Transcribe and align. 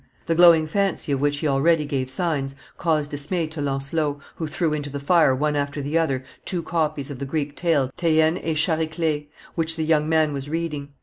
The 0.25 0.33
glowing 0.33 0.65
fancy 0.65 1.11
of 1.11 1.21
which 1.21 1.37
he 1.37 1.47
already 1.47 1.85
gave 1.85 2.09
signs 2.09 2.55
caused 2.75 3.11
dismay 3.11 3.45
to 3.45 3.61
Lancelot, 3.61 4.17
who 4.37 4.47
threw 4.47 4.73
into 4.73 4.89
the 4.89 4.99
fire 4.99 5.35
one 5.35 5.55
after 5.55 5.79
the 5.79 5.95
other 5.95 6.23
two 6.43 6.63
copies 6.63 7.11
of 7.11 7.19
the 7.19 7.25
Greek 7.25 7.55
tale 7.55 7.91
Theayene 7.99 8.39
et 8.41 8.55
Chariclee 8.55 9.27
which 9.53 9.75
the 9.75 9.85
young 9.85 10.09
man 10.09 10.33
was 10.33 10.49
reading. 10.49 10.89